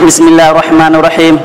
[0.00, 1.36] بسم الله الرحمن الرحيم.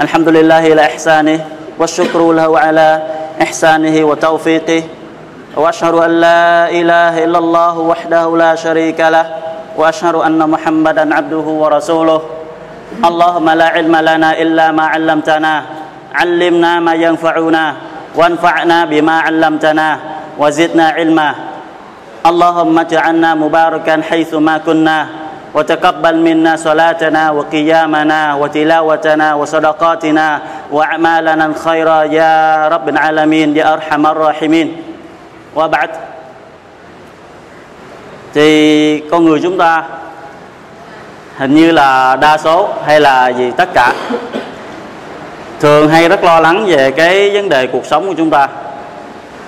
[0.00, 1.38] الحمد لله على إحسانه
[1.76, 2.88] والشكر له على
[3.36, 4.82] إحسانه وتوفيقه.
[5.56, 9.26] وأشهد أن لا إله إلا الله وحده لا شريك له.
[9.76, 12.20] وأشهد أن محمدا عبده ورسوله.
[13.04, 15.54] اللهم لا علم لنا إلا ما علمتنا.
[16.16, 17.64] علمنا ما ينفعنا.
[18.16, 19.88] وانفعنا بما علمتنا.
[20.40, 21.28] وزدنا علما.
[22.24, 25.19] اللهم اجعلنا مباركا حيث ما كنا.
[25.55, 30.27] وتقبل منا صلاتنا وقيامنا وتلاوتنا وصدقاتنا
[30.71, 31.87] وأعمالنا الخير
[32.19, 32.33] يا
[32.67, 34.67] رب العالمين يا أرحم الراحمين
[35.55, 35.89] وبعد
[38.35, 39.83] thì con người chúng ta
[41.37, 43.93] hình như là đa số hay là gì tất cả
[45.59, 48.47] thường hay rất lo lắng về cái vấn đề cuộc sống của chúng ta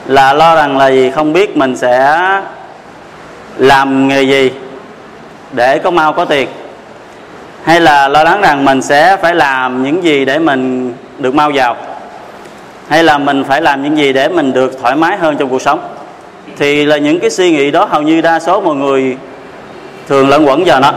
[0.08, 2.20] là lo rằng là gì không biết mình sẽ
[3.58, 4.52] làm nghề gì
[5.53, 6.49] để có mau có tiền
[7.65, 11.51] hay là lo lắng rằng mình sẽ phải làm những gì để mình được mau
[11.51, 11.77] giàu?
[12.89, 15.63] Hay là mình phải làm những gì để mình được thoải mái hơn trong cuộc
[15.63, 15.81] sống?
[16.59, 19.17] Thì là những cái suy nghĩ đó hầu như đa số mọi người
[20.09, 20.93] thường lẫn quẩn vào nó.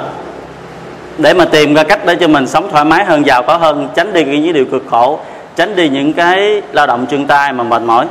[1.18, 3.90] Để mà tìm ra cách để cho mình sống thoải mái hơn, giàu có hơn,
[3.96, 5.20] tránh đi những điều cực khổ,
[5.56, 8.06] tránh đi những cái lao động chân tay mà mệt mỏi.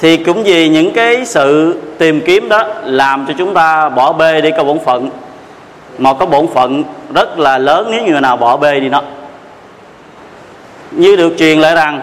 [0.00, 4.40] Thì cũng vì những cái sự tìm kiếm đó làm cho chúng ta bỏ bê
[4.40, 5.10] đi câu bổn phận
[5.98, 9.02] một cái bổn phận rất là lớn, nếu người nào bỏ bê đi nó
[10.90, 12.00] như được truyền lại rằng,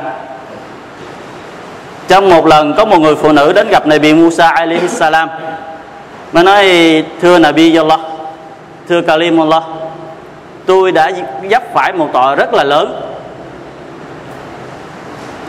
[2.08, 5.30] trong một lần có một người phụ nữ đến gặp Nabi Musa alaihi salam.
[6.32, 6.66] Mà nói,
[7.22, 8.00] thưa Nabi Allah,
[8.90, 9.64] thưa Kalimullah
[10.66, 11.12] tôi đã
[11.50, 13.02] dấp phải một tội rất là lớn.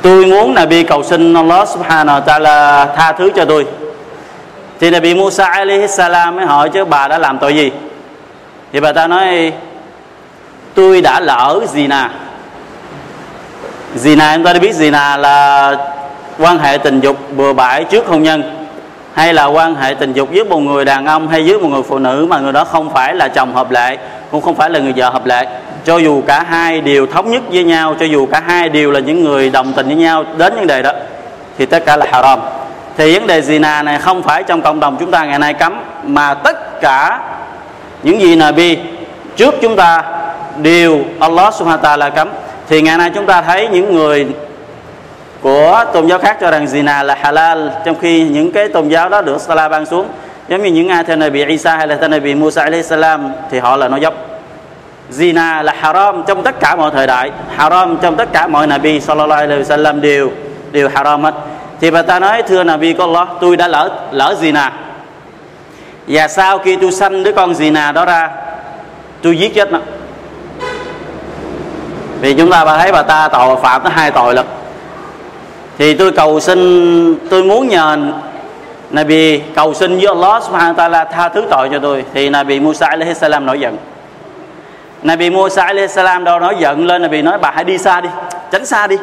[0.02, 3.66] Tôi muốn Nabi cầu xin Allah subhanahu wa ta'ala tha thứ cho tôi.
[4.80, 7.70] Thì Nabi Musa alaihi salam mới hỏi, chứ bà đã làm tội gì?
[8.72, 9.52] Thì bà ta nói,
[10.74, 12.08] tôi đã lỡ gì nào
[13.94, 15.76] gì zina, chúng ta đã biết zina là
[16.38, 18.66] quan hệ tình dục bừa bãi trước hôn nhân,
[19.14, 21.82] hay là quan hệ tình dục với một người đàn ông hay với một người
[21.82, 23.96] phụ nữ mà người đó không phải là chồng hợp lệ,
[24.30, 25.46] cũng không phải là người vợ hợp lệ.
[25.84, 29.00] Cho dù cả hai đều thống nhất với nhau, cho dù cả hai đều là
[29.00, 30.92] những người đồng tình với nhau đến vấn đề đó,
[31.58, 32.40] thì tất cả là haram.
[32.96, 35.82] Thì vấn đề zina này không phải trong cộng đồng chúng ta ngày nay cấm,
[36.04, 37.18] mà tất cả
[38.02, 38.78] những gì Nabi
[39.36, 40.02] trước chúng ta
[40.62, 42.28] đều Allah subhanahu wa ta'ala cấm.
[42.68, 44.26] Thì ngày nay chúng ta thấy những người
[45.40, 49.08] của tôn giáo khác cho rằng zina là halal, trong khi những cái tôn giáo
[49.08, 50.08] đó được Salah ban xuống.
[50.48, 53.58] Giống như những ai theo Nabi Isa hay là theo Nabi Musa alayhi salam, thì
[53.58, 54.14] họ là nói dốc.
[55.10, 59.00] Zina là haram trong tất cả mọi thời đại, haram trong tất cả mọi Nabi
[59.00, 60.30] sallallahu alaihi wasallam đều
[60.72, 61.34] đều haram hết.
[61.80, 64.70] Thì bà ta nói, thưa Nabi có Allah, tôi đã lỡ lỡ zina
[66.06, 68.30] và sau khi tôi sanh đứa con gì nà đó ra,
[69.22, 69.78] tôi giết chết nó.
[72.20, 74.46] Vì chúng ta thấy bà ta tội phạm tới hai tội lực
[75.78, 77.96] thì tôi cầu xin, tôi muốn nhờ
[78.90, 82.04] Nabi cầu xin với Allah subhanahu ta là tha thứ tội cho tôi.
[82.14, 83.76] Thì Nabi Musa alaihi salam nổi giận.
[85.02, 88.08] Nabi Musa alaihi salam đâu nổi giận lên, Nabi nói, bà hãy đi xa đi,
[88.50, 88.96] tránh xa đi.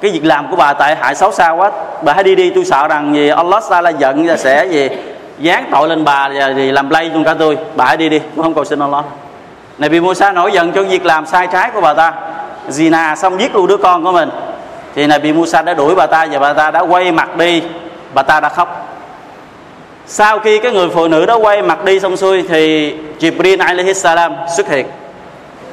[0.00, 1.70] Cái việc làm của bà tại hại xấu xa quá.
[2.02, 4.88] Bà hãy đi đi, tôi sợ rằng gì Allah ta là giận và sẽ gì
[5.38, 7.58] dán tội lên bà thì làm lây luôn cả tôi.
[7.76, 9.04] Bà hãy đi đi, tôi không cầu xin Allah.
[9.78, 12.12] Nabi Musa nổi giận cho việc làm sai trái của bà ta.
[12.68, 14.30] Zina xong giết luôn đứa con của mình.
[14.94, 17.62] Thì Nabi Musa đã đuổi bà ta và bà ta đã quay mặt đi.
[18.14, 18.88] Bà ta đã khóc.
[20.06, 23.94] Sau khi cái người phụ nữ đó quay mặt đi xong xuôi thì Jibril alaihi
[23.94, 24.86] salam xuất hiện.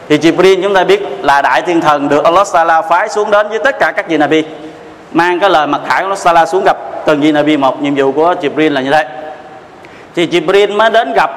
[0.10, 3.50] Thì Jibril chúng ta biết là đại thiên thần được Allah Sala phái xuống đến
[3.50, 4.44] với tất cả các vị Nabi.
[5.12, 7.58] Mang cái lời mặt khải của Allah Sala xuống gặp từng vị Nabi.
[7.58, 9.23] Một nhiệm vụ của Jibril là như thế
[10.16, 11.32] thì Jibril mới đến gặp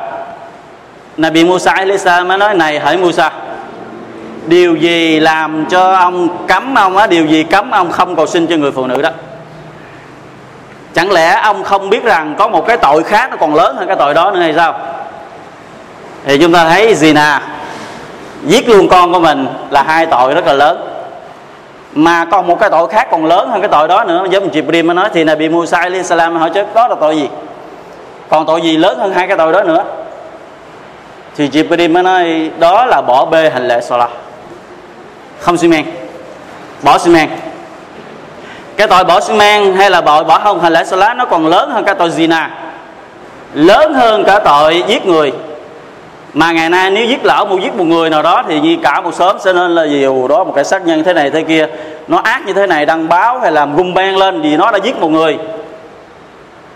[1.16, 3.30] Nabi Musa Elisa mới nói, này hỡi Musa,
[4.46, 7.06] điều gì làm cho ông cấm ông á?
[7.06, 9.10] Điều gì cấm ông không cầu xin cho người phụ nữ đó?
[10.94, 13.86] Chẳng lẽ ông không biết rằng có một cái tội khác nó còn lớn hơn
[13.86, 14.78] cái tội đó nữa hay sao?
[16.24, 17.40] Thì chúng ta thấy gì nè
[18.46, 20.88] giết luôn con của mình là hai tội rất là lớn.
[21.94, 24.26] Mà còn một cái tội khác còn lớn hơn cái tội đó nữa.
[24.30, 27.16] Giống như Jibril mới nói thì Nabi Musa alayhi salam hỏi chứ, đó là tội
[27.16, 27.28] gì?
[28.28, 29.84] Còn tội gì lớn hơn hai cái tội đó nữa?
[31.36, 34.10] Thì Jibril mới nói, đó là bỏ bê hành lễ Salah
[35.40, 35.84] không xi men
[36.82, 37.28] bỏ xi men
[38.76, 41.46] cái tội bỏ xi men hay là bỏ bỏ không hành lễ Salah nó còn
[41.46, 42.48] lớn hơn cái tội zina.
[43.54, 45.32] Lớn hơn cả tội giết người.
[46.34, 49.00] Mà ngày nay nếu giết lỡ một giết một người nào đó thì như cả
[49.00, 51.66] một sớm sẽ nên là điều đó một cái sát nhân thế này thế kia.
[52.08, 54.78] Nó ác như thế này, đăng báo hay làm gung ben lên vì nó đã
[54.78, 55.38] giết một người.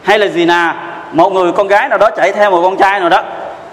[0.03, 0.75] Hay là gì nà
[1.13, 3.23] một người con gái nào đó chạy theo một con trai nào đó,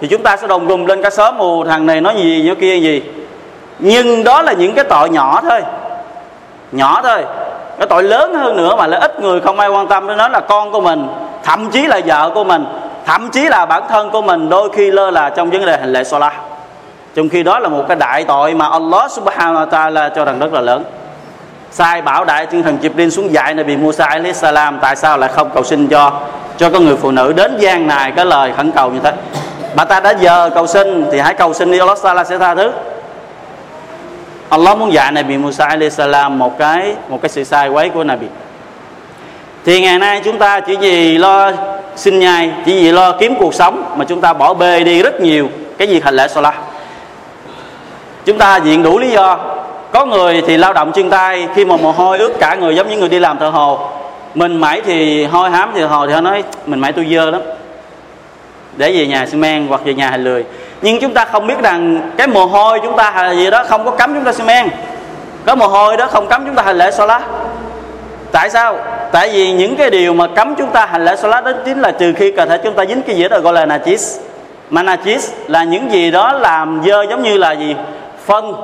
[0.00, 2.56] thì chúng ta sẽ đồng gùm lên cả xóm mù thằng này nói gì, nói
[2.56, 3.02] kia gì?
[3.78, 5.62] Nhưng đó là những cái tội nhỏ thôi
[6.72, 7.24] nhỏ thôi.
[7.78, 10.28] Cái tội lớn hơn nữa mà là ít người không ai quan tâm đến nó
[10.28, 11.08] là con của mình,
[11.42, 12.64] thậm chí là vợ của mình,
[13.06, 15.92] thậm chí là bản thân của mình, đôi khi lơ là trong vấn đề hành
[15.92, 16.32] lễ Salah
[17.14, 20.38] trong khi đó là một cái đại tội mà Allah subhanahu wa ta'ala cho rằng
[20.38, 20.84] rất là lớn.
[21.70, 25.30] Sai bảo đại thiên thần Jibril xuống dạy Nabi Musa alayhi salam, tại sao lại
[25.32, 26.12] không cầu xin cho
[26.58, 29.12] cho con người phụ nữ đến gian này cái lời khẩn cầu như thế.
[29.74, 32.54] Bà ta đã giờ cầu xin thì hãy cầu xin đi Allah Taala sẽ tha
[32.54, 32.72] thứ.
[34.48, 38.04] Allah muốn dạy Nabi Musa alayhi salam một cái một cái sự sai quấy của
[38.04, 38.26] Nabi.
[39.64, 41.52] Thì ngày nay chúng ta chỉ vì lo
[41.96, 45.20] xin nhai chỉ vì lo kiếm cuộc sống mà chúng ta bỏ bê đi rất
[45.20, 46.54] nhiều cái gì hành lễ Salah.
[48.24, 49.38] chúng ta diện đủ lý do.
[49.92, 52.88] Có người thì lao động chân tay, khi mà mồ hôi ướt cả người giống
[52.88, 53.90] như người đi làm thợ hồ
[54.34, 57.40] mình mãi thì hôi hám thì hồi thì họ nói, mình mãi tôi dơ lắm.
[58.76, 60.44] Để về nhà xi men hoặc về nhà hành lười.
[60.82, 63.84] Nhưng chúng ta không biết rằng cái mồ hôi chúng ta hay gì đó không
[63.84, 64.68] có cấm chúng ta xi men.
[65.46, 67.20] Có mồ hôi đó không cấm chúng ta hành lễ lá
[68.32, 68.78] tại sao?
[69.12, 71.90] Tại vì những cái điều mà cấm chúng ta hành lễ lá đó chính là
[71.90, 74.20] trừ khi cơ thể chúng ta dính cái gì đó gọi là najis.
[74.70, 77.76] Mà najis là những gì đó làm dơ giống như là gì?
[78.26, 78.54] Phân.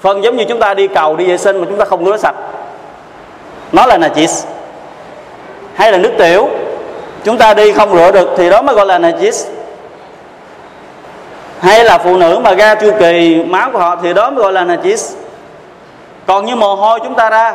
[0.00, 2.16] Phân giống như chúng ta đi cầu, đi vệ sinh mà chúng ta không rửa
[2.16, 2.34] sạch
[3.72, 4.44] nó là najis.
[5.74, 6.48] Hay là nước tiểu.
[7.24, 9.44] Chúng ta đi không rửa được thì đó mới gọi là najis.
[11.60, 14.52] Hay là phụ nữ mà ra chu kỳ máu của họ thì đó mới gọi
[14.52, 15.14] là najis.
[16.26, 17.54] Còn như mồ hôi chúng ta ra,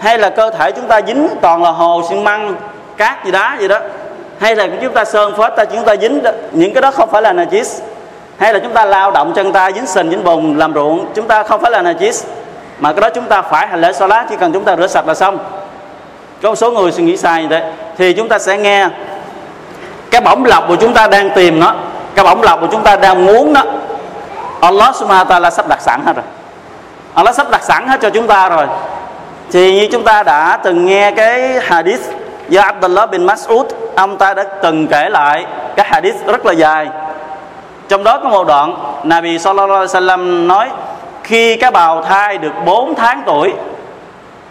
[0.00, 2.54] hay là cơ thể chúng ta dính toàn là hồ, xi măng,
[2.96, 3.78] cát gì đá gì đó.
[4.38, 6.22] Hay là chúng ta sơn phết ta chúng ta dính
[6.52, 7.80] những cái đó không phải là najis.
[8.38, 11.26] Hay là chúng ta lao động chân ta dính sình, dính bùn, làm ruộng, chúng
[11.26, 12.24] ta không phải là najis
[12.78, 15.06] mà cái đó chúng ta phải hành lễ salat, chỉ cần chúng ta rửa sạch
[15.06, 15.38] là xong.
[16.42, 17.72] Có một số người suy nghĩ sai như thế.
[17.98, 18.88] Thì chúng ta sẽ nghe
[20.10, 21.74] cái bổng lọc của chúng ta đang tìm nó,
[22.14, 23.62] cái bổng lọc của chúng ta đang muốn đó
[24.60, 26.24] Allah subhanahu wa ta'ala sắp đặt sẵn hết rồi.
[27.14, 28.66] Allah sắp đặt sẵn hết cho chúng ta rồi.
[29.52, 32.00] Thì như chúng ta đã từng nghe cái hadith
[32.48, 33.64] do Abdullah bin Mas'ud,
[33.96, 35.46] ông ta đã từng kể lại
[35.76, 36.88] cái hadith rất là dài.
[37.88, 40.68] Trong đó có một đoạn Nabi sallallahu alaihi wasallam nói
[41.26, 43.52] khi cái bào thai được 4 tháng tuổi,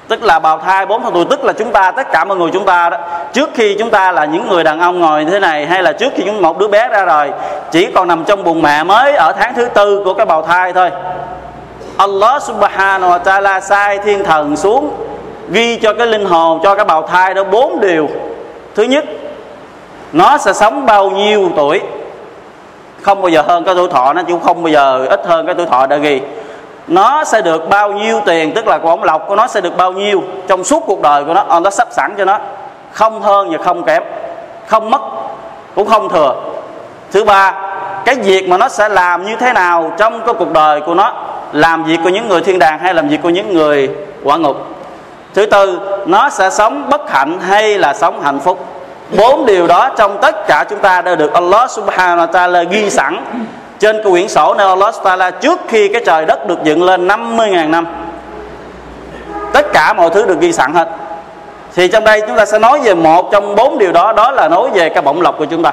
[0.08, 2.50] tức là bào thai 4 tháng tuổi, tức là chúng ta, tất cả mọi người
[2.54, 2.98] chúng ta đó,
[3.34, 5.92] trước khi chúng ta là những người đàn ông ngồi như thế này, hay là
[5.92, 7.32] trước khi chúng một đứa bé ra rồi
[7.72, 10.74] chỉ còn nằm trong bụng mẹ mới ở tháng thứ tư của cái bào thai
[10.74, 10.92] thôi.
[11.98, 14.92] Allah subhanahu wa ta'ala sai thiên thần xuống,
[15.50, 18.10] ghi cho cái linh hồn, cho cái bào thai đó bốn điều.
[18.76, 19.06] Thứ nhất,
[20.14, 21.82] nó sẽ sống bao nhiêu tuổi?
[23.02, 25.56] Không bao giờ hơn cái tuổi thọ nó cũng không bao giờ ít hơn cái
[25.56, 26.22] tuổi thọ đã ghi
[26.88, 29.92] nó sẽ được bao nhiêu tiền, tức là bổng lộc của nó sẽ được bao
[29.92, 31.60] nhiêu trong suốt cuộc đời của nó.
[31.60, 32.40] Nó sắp sẵn cho nó.
[32.92, 34.04] Không hơn và không kém.
[34.68, 35.02] Không mất,
[35.76, 36.36] cũng không thừa.
[37.12, 37.54] Thứ ba,
[38.06, 41.14] cái việc mà nó sẽ làm như thế nào trong cái cuộc đời của nó?
[41.52, 43.90] Làm việc của những người thiên đàng hay làm việc của những người
[44.24, 44.58] quả ngục?
[45.34, 48.66] Thứ tư, nó sẽ sống bất hạnh hay là sống hạnh phúc?
[49.18, 52.90] Bốn điều đó trong tất cả chúng ta đều được Allah subhanahu wa ta'ala ghi
[52.90, 53.26] sẵn
[53.80, 57.08] trên cái quyển sổ này Allah ta'ala trước khi cái trời đất được dựng lên
[57.08, 57.88] 50.000 năm,
[59.54, 60.88] tất cả mọi thứ được ghi sẵn hết.
[61.76, 64.48] Thì trong đây chúng ta sẽ nói về một trong bốn điều đó đó là
[64.48, 65.72] nói về cái bổng lộc của chúng ta.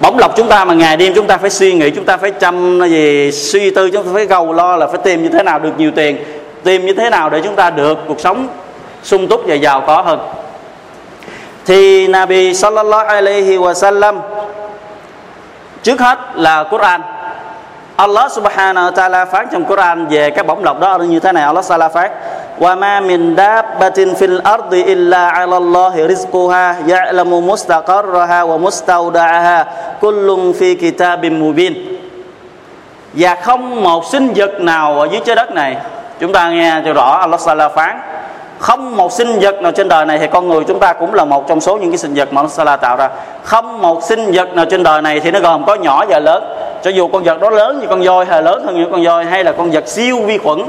[0.00, 2.30] Bổng lộc chúng ta mà ngày đêm chúng ta phải suy nghĩ, chúng ta phải
[2.30, 5.58] chăm gì, suy tư, chúng ta phải gầu lo là phải tìm như thế nào
[5.58, 6.16] được nhiều tiền,
[6.64, 8.48] tìm như thế nào để chúng ta được cuộc sống
[9.02, 10.18] sung túc và giàu có hơn.
[11.66, 14.14] Thì Nabi sallallahu alaihi wasallam
[15.82, 17.00] trước hết là Quran.
[17.96, 21.44] Allah subhanahu wa ta'ala phán trong Quran về cái bổng lộc đó như thế này.
[21.44, 22.10] Allah ta'ala phán,
[22.58, 29.64] wa ma min dabbatin fil ardi illa 'ala Allahi rizquha ya'lamu mustaqarraha wa mustawda'aha
[30.00, 31.74] kullun fi kitabim mubin.
[33.12, 35.76] Và không một sinh vật nào ở dưới trái đất này.
[36.20, 38.00] Chúng ta nghe cho rõ, Allah ta'ala phán
[38.58, 41.24] không một sinh vật nào trên đời này thì con người chúng ta cũng là
[41.24, 43.08] một trong số những cái sinh vật mà Allah tạo ra.
[43.42, 46.44] Không một sinh vật nào trên đời này thì nó gồm có nhỏ và lớn.
[46.82, 49.24] Cho dù con vật đó lớn như con voi hay lớn hơn những con voi,
[49.24, 50.62] hay là con vật siêu vi khuẩn,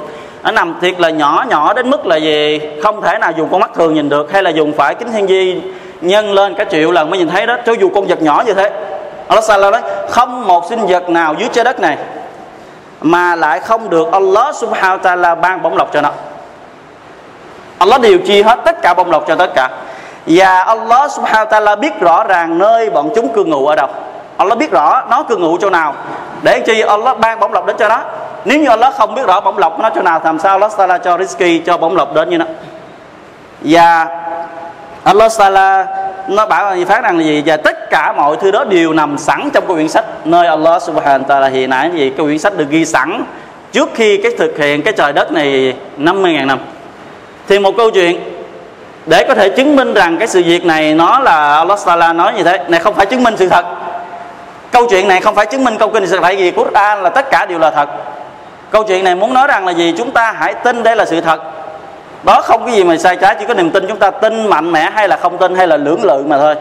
[0.43, 2.59] nó nằm thiệt là nhỏ nhỏ đến mức là gì?
[2.83, 5.27] Không thể nào dùng con mắt thường nhìn được, hay là dùng phải kính thiên
[5.27, 5.61] di
[6.01, 7.57] nhân lên cả triệu lần mới nhìn thấy đó.
[7.65, 8.71] Cho dù con vật nhỏ như thế,
[9.27, 11.97] Allah nói, không một sinh vật nào dưới trái đất này
[13.01, 16.11] mà lại không được Allah subhanahu ta'ala ban bổng lộc cho nó.
[17.79, 19.69] Allah điều chi hết tất cả bông lộc cho tất cả.
[20.25, 23.87] Và Allah subhanahu wa ta'ala biết rõ ràng nơi bọn chúng cư ngụ ở đâu.
[24.37, 25.93] Allah biết rõ nó cư ngụ chỗ nào.
[26.43, 28.01] Để chi Allah ban bổng lộc đến cho nó.
[28.45, 30.97] Nếu như Allah không biết rõ bổng lộc nó chỗ nào, làm sao Allah ta'ala
[30.97, 32.45] cho risky cho bổng lộc đến như nó?
[33.61, 34.07] Và
[35.03, 35.85] Allah ta'ala,
[36.27, 37.43] nó bảo là phát rằng là gì?
[37.45, 40.47] Và tất tất cả mọi thứ đó đều nằm sẵn trong cái quyển sách nơi
[40.47, 42.09] Allah subhanahu wa ta'ala hiện nãy gì?
[42.09, 43.23] Cái quyển sách được ghi sẵn
[43.71, 46.59] trước khi cái thực hiện cái trời đất này 50.000 năm
[47.49, 48.19] thì một câu chuyện
[49.05, 52.33] để có thể chứng minh rằng cái sự việc này nó là Allah Taala nói
[52.33, 53.65] như thế này không phải chứng minh sự thật.
[54.71, 57.29] Câu chuyện này không phải chứng minh câu kinh sự tại vì Quran là tất
[57.31, 57.89] cả đều là thật.
[58.71, 59.93] Câu chuyện này muốn nói rằng là gì?
[59.97, 61.41] Chúng ta hãy tin đây là sự thật.
[62.23, 64.71] Đó không cái gì mà sai trái, chỉ có niềm tin chúng ta tin mạnh
[64.71, 66.55] mẽ hay là không tin hay là lưỡng lự mà thôi.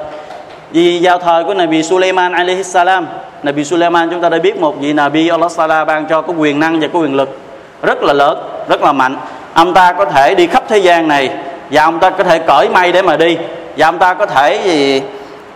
[0.71, 3.07] Vì vào thời của Nabi Sulaiman alaihi salam,
[3.43, 6.61] Nabi Sulaiman chúng ta đã biết một vị Nabi Allah Taala ban cho có quyền
[6.61, 7.39] năng và có quyền lực
[7.83, 9.17] rất là lớn, rất là mạnh
[9.59, 11.31] ông ta có thể đi khắp thế gian này
[11.71, 13.39] và ông ta có thể cởi may để mà đi.
[13.77, 15.03] Và ông ta có thể, gì,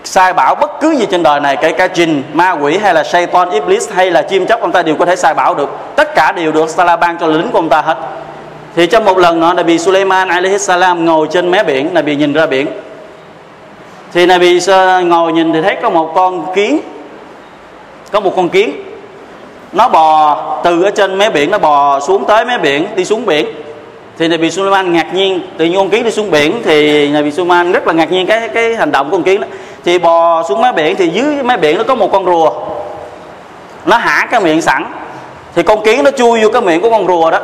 [0.05, 3.05] sai bảo bất cứ gì trên đời này, kể cả jin ma quỷ hay là
[3.05, 5.71] shaitan iblis hay là chim chóc, ông ta đều có thể sai bảo được.
[5.97, 7.97] Tất cả đều được Salah ban cho lính của ông ta hết.
[8.77, 12.33] Thì trong một lần nọ Nabi Sulaiman alaihi salam ngồi trên mé biển, Nabi nhìn
[12.33, 12.67] ra biển.
[14.13, 14.61] Thì Nabi
[15.05, 16.81] ngồi nhìn thì thấy có một con kiến,
[18.13, 18.73] có một con kiến.
[19.73, 23.27] Nó bò từ ở trên mé biển, nó bò xuống tới mé biển, đi xuống
[23.27, 23.47] biển
[24.23, 25.41] thì Nabi Sulaiman ngạc nhiên.
[25.57, 28.49] Tự nhiên con kiến đi xuống biển thì Nabi Sulaiman rất là ngạc nhiên cái
[28.49, 29.47] cái hành động của con kiến đó.
[29.85, 32.51] Thì bò xuống mé biển thì dưới mé biển nó có một con rùa.
[33.87, 34.87] Nó hả cái miệng sẵn.
[35.55, 37.39] Thì con kiến nó chui vô cái miệng của con rùa đó.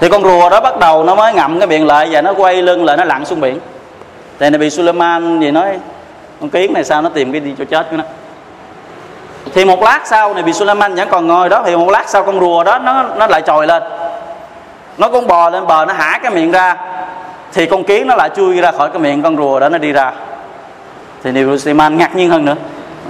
[0.00, 2.62] Thì con rùa đó bắt đầu nó mới ngậm cái miệng lại và nó quay
[2.62, 3.58] lưng lại nó lặn xuống biển.
[4.38, 5.78] Thì Nabi Sulaiman gì nói,
[6.40, 8.04] con kiến này sao nó tìm cái đi cho chết của nó
[9.54, 12.22] thì một lát sau này bị Sulaiman vẫn còn ngồi đó thì một lát sau
[12.22, 13.82] con rùa đó nó nó lại trồi lên
[14.98, 16.76] nó con bò lên bờ nó hả cái miệng ra,
[17.52, 19.92] thì con kiến nó lại chui ra khỏi cái miệng con rùa đó nó đi
[19.92, 20.12] ra.
[21.24, 22.56] Thì Nabi Sulaiman ngạc nhiên hơn nữa.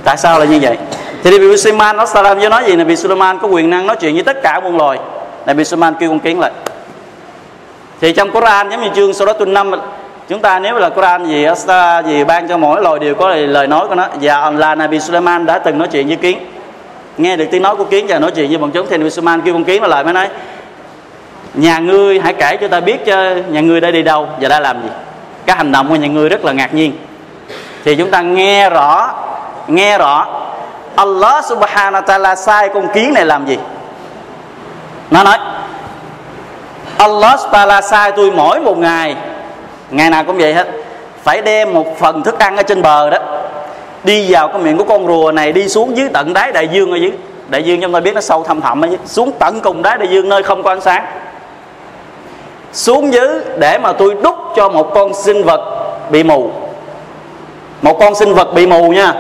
[0.04, 0.78] Tại sao là như vậy?
[1.22, 2.76] Thì Nabi Sulaiman nó salam với nói gì?
[2.76, 4.98] Nabi Sulaiman có quyền năng nói chuyện với tất cả muôn loài.
[5.46, 6.50] Nabi Sulaiman kêu con kiến lại.
[8.00, 9.70] Thì trong Quran, giống như chương sau đó tuần năm
[10.28, 13.66] chúng ta nếu là Quran gì, Asta gì ban cho mỗi loài đều có lời
[13.66, 14.06] nói của nó.
[14.20, 16.38] Và là Nabi Sulaiman đã từng nói chuyện với kiến.
[17.16, 19.40] Nghe được tiếng nói của kiến và nói chuyện với bọn chúng, thì Nabi Sulaiman
[19.40, 20.28] kêu con kiến nó lại mới nói
[21.54, 24.60] nhà ngươi, hãy kể cho ta biết cho nhà ngươi đã đi đâu và đã
[24.60, 24.88] làm gì.
[25.46, 26.92] Cái hành động của nhà ngươi rất là ngạc nhiên.
[27.84, 29.14] Thì chúng ta nghe rõ
[29.66, 30.26] nghe rõ,
[30.96, 33.58] Allah subhanahu wa ta'ala sai con kiến này làm gì?
[35.10, 35.38] Nó nói,
[36.96, 39.16] Allah subhanahu wa ta'ala sai tôi mỗi một ngày.
[39.90, 40.68] Ngày nào cũng vậy hết.
[41.22, 43.18] Phải đem một phần thức ăn ở trên bờ đó,
[44.04, 46.90] đi vào cái miệng của con rùa này, đi xuống dưới tận đáy đại dương
[46.90, 47.12] ở dưới.
[47.48, 48.98] Đại dương chúng ta biết nó sâu thăm thẳm ở dưới.
[49.06, 51.04] Xuống tận cùng đáy đại dương nơi không có ánh sáng
[52.72, 55.60] xuống dưới để mà tôi đút cho một con sinh vật
[56.10, 56.50] bị mù.
[57.82, 59.14] Một con sinh vật bị mù nha.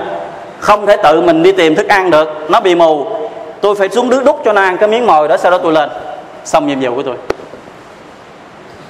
[0.58, 2.50] Không thể tự mình đi tìm thức ăn được.
[2.50, 3.06] Nó bị mù.
[3.60, 5.72] Tôi phải xuống nước đút cho nó ăn cái miếng mồi đó, sau đó tôi
[5.72, 5.90] lên.
[6.44, 7.16] Xong nhiệm vụ của tôi.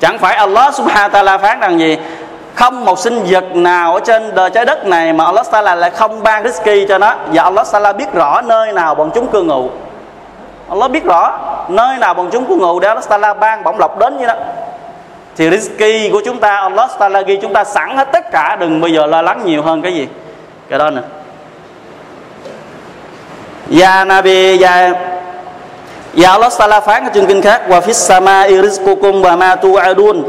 [0.01, 1.99] Chẳng phải Allah subhanahu wa ta'ala phán rằng gì?
[2.55, 5.91] Không một sinh vật nào ở trên đời trái đất này mà Allah Taala lại
[5.91, 7.15] không ban rizki cho nó.
[7.33, 9.71] Và Allah Taala biết rõ nơi nào bọn chúng cư ngụ.
[10.69, 11.39] Allah biết rõ
[11.69, 14.35] nơi nào bọn chúng cư ngụ để Allah Taala ban bổng lộc đến như đó
[15.37, 18.81] thì rizki của chúng ta, Allah ta ghi chúng ta sẵn hết tất cả, đừng
[18.81, 20.09] bây giờ lo lắng nhiều hơn cái gì.
[20.69, 21.03] Cái đó nè
[23.81, 24.93] Ya Nabi, Ya
[26.17, 30.23] Ya Allah ta phán ở chương kinh khác, Wa fis sama irizqukum wa ma tu'adun,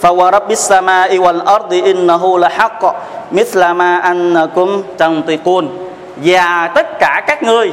[0.00, 2.92] Fa wa rabbis sama wal ardi innahu la haqq
[3.30, 5.68] Mithla ma annakum tantiqun.
[6.16, 7.70] Và tất cả các ngươi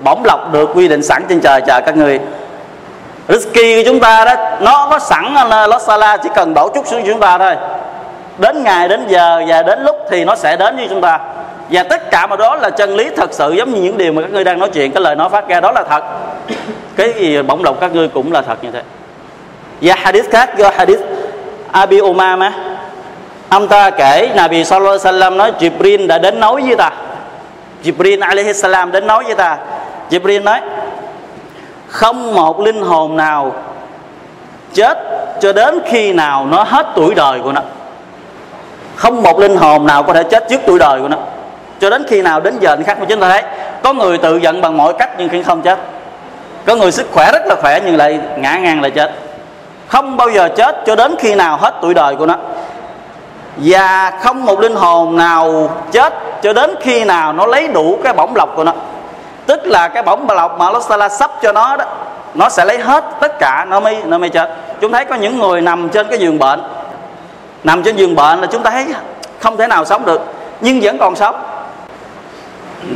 [0.00, 2.20] Bổng lọc được quy định sẵn trên trời, chờ các ngươi.
[3.28, 7.02] Rizki của chúng ta đó, Nó có sẵn Allah Sala chỉ cần đổ chút xuống
[7.06, 7.56] chúng ta thôi.
[8.38, 11.18] Đến ngày, đến giờ và đến lúc thì nó sẽ đến với chúng ta.
[11.70, 14.22] Và tất cả mà đó là chân lý thật sự, giống như những điều mà
[14.22, 16.04] các ngươi đang nói chuyện, cái lời nói phát ra đó là thật.
[16.96, 18.82] Cái gì bổng lộc các ngươi cũng là thật như thế.
[19.80, 21.00] Và hadith khác do hadith
[21.72, 22.52] Abi Umama
[23.48, 26.90] ông ta kể, Nabi Sallallahu Alaihi Wasallam nói, Jibril đã đến nói với ta.
[27.84, 29.58] Jibril alaihi salam đến nói với ta.
[30.10, 30.60] Jibril nói
[31.94, 33.52] không một linh hồn nào
[34.72, 34.98] chết
[35.40, 37.60] cho đến khi nào nó hết tuổi đời của nó.
[38.96, 41.16] Không một linh hồn nào có thể chết trước tuổi đời của nó.
[41.80, 43.42] Cho đến khi nào đến giờ khác mà chúng ta thấy
[43.82, 45.78] có người tự giận bằng mọi cách nhưng khi không chết.
[46.66, 49.12] Có người sức khỏe rất là khỏe nhưng lại ngã ngang lại chết.
[49.88, 52.34] Không bao giờ chết cho đến khi nào hết tuổi đời của nó.
[53.56, 58.12] Và không một linh hồn nào chết cho đến khi nào nó lấy đủ cái
[58.12, 58.72] bổng lộc của nó
[59.46, 61.84] tức là cái bổng lộc mà Allah sắp cho nó đó,
[62.34, 64.50] nó sẽ lấy hết tất cả nó mới nó mới chết.
[64.80, 66.62] Chúng thấy có những người nằm trên cái giường bệnh.
[67.64, 68.86] Nằm trên giường bệnh là chúng ta thấy
[69.40, 70.20] không thể nào sống được,
[70.60, 71.42] nhưng vẫn còn sống.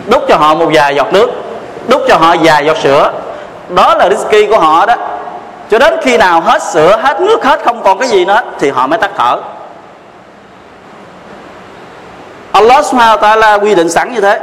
[0.07, 1.31] Đút cho họ một vài giọt nước
[1.89, 3.13] đút cho họ vài giọt sữa.
[3.69, 4.95] Đó là risky của họ đó.
[5.71, 8.71] Cho đến khi nào hết sữa, hết nước, hết không còn cái gì nữa, thì
[8.71, 9.39] họ mới tắt thở.
[12.53, 14.41] Allah subhanahu wa ta'ala quy định sẵn như thế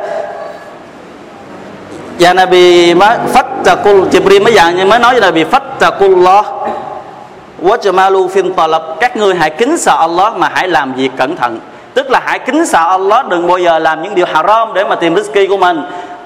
[2.20, 6.44] và Nabi mới fattaqul Jibril mới dặn mới nói với Nabi fattaqullah
[7.62, 11.60] wajmalu fin talab, các ngươi hãy kính sợ Allah mà hãy làm việc cẩn thận.
[11.94, 14.96] Tức là hãy kính sợ Allah, đừng bao giờ làm những điều haram để mà
[14.96, 15.82] tìm rizki của mình.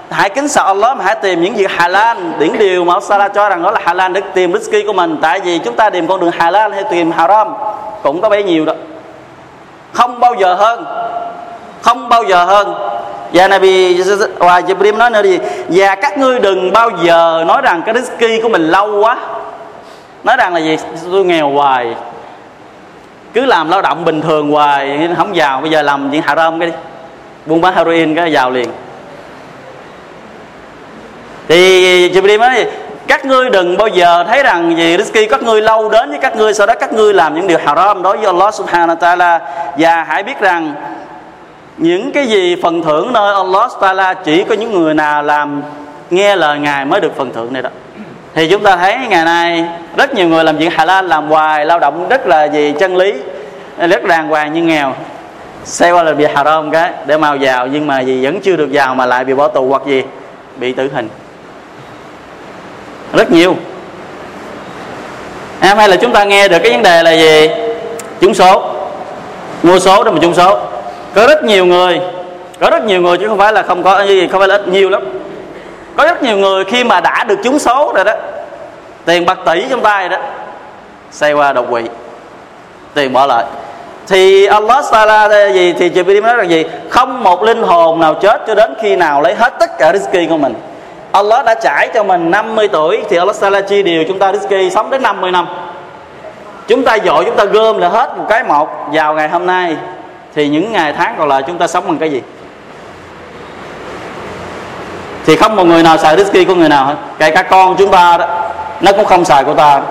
[0.09, 3.49] Hãy kính sợ Allah mà hãy tìm những việc halal, những điều mà Allah cho
[3.49, 5.17] rằng đó là halal để tìm rizki của mình.
[5.21, 7.53] Tại vì chúng ta tìm con đường halal hay tìm haram
[8.03, 8.73] cũng có bấy nhiêu đó.
[9.93, 10.85] Không bao giờ hơn.
[11.81, 12.73] Không bao giờ hơn
[13.33, 14.01] và Nabi
[14.37, 17.95] và Jibril nói nữa gì và dạ, các ngươi đừng bao giờ nói rằng cái
[17.95, 19.17] risky của mình lâu quá.
[20.23, 20.77] Nói rằng là gì?
[21.11, 21.95] Tôi nghèo hoài.
[23.33, 25.61] Cứ làm lao động bình thường hoài, không giàu.
[25.61, 26.75] Bây giờ làm chuyện haram cái đi.
[27.45, 28.69] Buôn bán heroin cái giàu liền.
[31.47, 32.65] Thì dạ Jibril nói
[33.07, 36.35] các ngươi đừng bao giờ thấy rằng gì risky các ngươi lâu đến với các
[36.35, 39.39] ngươi, sau đó các ngươi làm những điều haram đối với Allah subhanahu wa ta'ala.
[39.77, 40.73] Và hãy biết rằng
[41.79, 45.61] những cái gì phần thưởng nơi Allah ta'ala chỉ có những người nào làm
[46.09, 47.69] nghe lời Ngài mới được phần thưởng này đó.
[48.35, 49.65] Thì chúng ta thấy ngày nay
[49.97, 52.97] rất nhiều người làm việc Hà Lan làm hoài, lao động rất là gì chân
[52.97, 53.13] lý,
[53.77, 54.93] rất đàng hoàng nhưng nghèo.
[55.63, 58.71] Xe qua là bị haram cái, để mau giàu nhưng mà gì vẫn chưa được
[58.71, 60.03] giàu mà lại bị bỏ tù hoặc gì,
[60.57, 61.09] bị tử hình.
[63.13, 63.55] Rất nhiều.
[65.61, 67.49] Em hay là chúng ta nghe được cái vấn đề là gì?
[68.21, 68.71] Trúng số.
[69.63, 70.68] Mua số đó mà trúng số
[71.15, 72.01] có rất nhiều người,
[72.59, 74.67] có rất nhiều người chứ không phải là không có gì, không phải là ít,
[74.67, 75.03] nhiều lắm.
[75.95, 78.13] Có rất nhiều người khi mà đã được trúng số rồi đó,
[79.05, 80.17] tiền bạc tỷ trong tay đó,
[81.11, 81.83] xây qua độc quỵ,
[82.93, 83.43] tiền bỏ lại.
[84.07, 85.73] Thì Allah Taala gì?
[85.73, 86.65] Thì Jibril nói rằng gì?
[86.89, 90.29] Không một linh hồn nào chết cho đến khi nào lấy hết tất cả rizki
[90.29, 90.53] của mình.
[91.11, 94.69] Allah đã trải cho mình 50 tuổi, thì Allah Taala chia điều chúng ta rizki
[94.69, 95.47] sống đến 50 năm.
[96.67, 99.75] Chúng ta dội chúng ta gom là hết một cái một vào ngày hôm nay
[100.39, 102.21] thì những ngày tháng còn lại chúng ta sống bằng cái gì?
[105.25, 106.95] Thì không một người nào xài risky của người nào hết.
[107.17, 108.27] Kể cả con chúng ta đó,
[108.81, 109.81] nó cũng không xài của ta.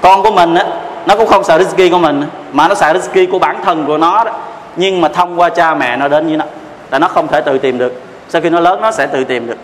[0.00, 0.64] Con của mình á,
[1.06, 3.98] nó cũng không xài risky của mình mà nó xài risky của bản thân của
[3.98, 4.32] nó đó.
[4.76, 6.44] Nhưng mà thông qua cha mẹ nó đến với nó,
[6.90, 8.02] là nó không thể tự tìm được.
[8.28, 9.56] Sau khi nó lớn, nó sẽ tự tìm được.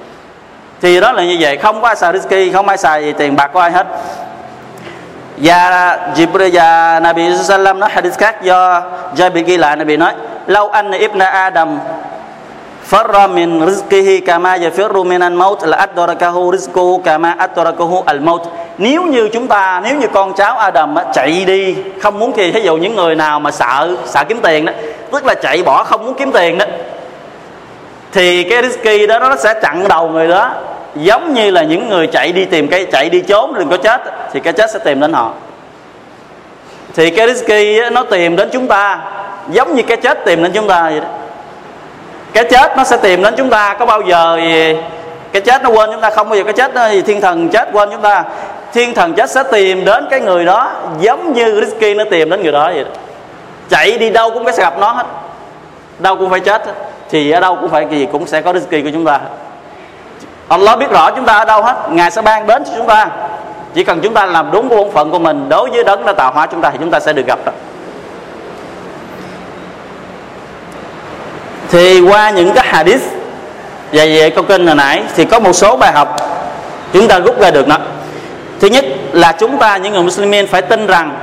[0.80, 3.36] Thì đó là như vậy, không có ai xài risky không ai xài gì, tiền
[3.36, 3.86] bạc của ai hết
[5.36, 8.82] và Jibril và Nabi Sallam nói hadith khác do
[9.16, 10.12] Jabir ghi lại, Nabi nói
[10.46, 11.78] lâu anh ibn Adam
[12.90, 18.42] farra min rizqihi kama yafirru min al-maut la adrakahu rizquhu kama adrakahu al-maut.
[18.78, 22.62] Nếu như chúng ta, nếu như con cháu Adam chạy đi, không muốn thì ví
[22.62, 24.72] dụ những người nào mà sợ sợ kiếm tiền đó,
[25.12, 26.64] tức là chạy bỏ không muốn kiếm tiền đó,
[28.12, 30.50] thì cái risky đó nó sẽ chặn đầu người đó,
[30.94, 34.00] giống như là những người chạy đi tìm cái, chạy đi trốn đừng có chết
[34.34, 35.32] thì cái chết sẽ tìm đến họ.
[36.94, 38.98] Thì cái risky nó tìm đến chúng ta,
[39.50, 41.06] giống như cái chết tìm đến chúng ta vậy đó.
[42.32, 44.76] Cái chết nó sẽ tìm đến chúng ta, có bao giờ gì
[45.32, 46.28] cái chết nó quên chúng ta không?
[46.28, 48.24] Bao giờ cái chết nó gì thiên thần chết quên chúng ta,
[48.72, 50.70] thiên thần chết sẽ tìm đến cái người đó,
[51.00, 52.90] giống như risky nó tìm đến người đó vậy đó.
[53.68, 55.06] chạy đi đâu cũng sẽ gặp nó hết,
[55.98, 56.62] đâu cũng phải chết
[57.10, 59.20] thì ở đâu cũng phải gì cũng sẽ có risky của chúng ta.
[60.48, 63.08] Allah biết rõ chúng ta ở đâu hết, Ngài sẽ ban đến cho chúng ta.
[63.74, 66.32] Chỉ cần chúng ta làm đúng bổn phận của mình, Đối với đấng đã tạo
[66.32, 67.52] hóa chúng ta Thì chúng ta sẽ được gặp đó.
[71.70, 73.02] Thì qua những cái hadith,
[73.92, 76.16] Và về câu kinh hồi nãy, Thì có một số bài học
[76.92, 77.78] Chúng ta rút ra được đó.
[78.60, 81.16] Thứ nhất là chúng ta, những người Muslimin, phải tin rằng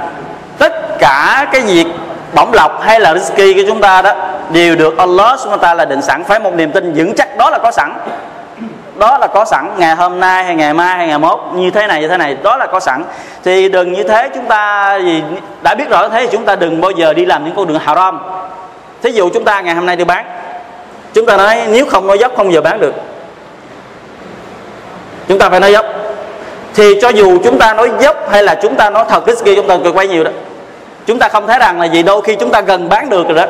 [0.58, 1.88] Tất cả cái việc
[2.36, 4.14] bổng lộc hay là risky của chúng ta đó
[4.52, 6.24] Đều được Allah subhanahu wa ta'ala định sẵn.
[6.24, 7.94] Phải một niềm tin vững chắc, đó là có sẵn
[8.96, 11.88] đó là có sẵn ngày hôm nay hay ngày mai hay ngày mốt, như thế
[11.88, 13.04] này, như thế này, đó là có sẵn.
[13.44, 15.24] Thì đừng như thế, chúng ta gì
[15.62, 17.80] đã biết rõ thế thì chúng ta đừng bao giờ đi làm những con đường
[17.80, 18.20] haram.
[19.02, 20.26] Thí dụ chúng ta ngày hôm nay đi bán,
[21.14, 22.94] chúng ta nói nếu không nói dốc không giờ bán được.
[25.28, 25.86] Chúng ta phải nói dốc.
[26.76, 29.68] Thì cho dù chúng ta nói dốc hay là chúng ta nói thật risky chúng
[29.68, 30.32] ta cực quay nhiều đó.
[31.06, 33.38] Chúng ta không thấy rằng là gì, đôi khi chúng ta gần bán được rồi
[33.38, 33.46] đó.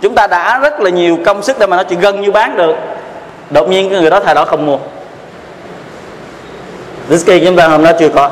[0.00, 2.56] Chúng ta đã rất là nhiều công sức để mà nó chỉ gần như bán
[2.56, 2.74] được
[3.50, 4.78] đột nhiên cái người đó thay đổi không mua.
[7.08, 8.30] Risky chúng ta hôm đó chưa có.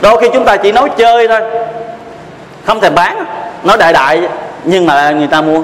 [0.00, 1.40] Đôi khi chúng ta chỉ nói chơi thôi.
[2.64, 3.24] Không thể bán.
[3.62, 4.20] Nói đại đại,
[4.64, 5.62] nhưng mà người ta mua.